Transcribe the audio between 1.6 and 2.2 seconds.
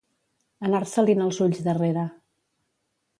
darrere.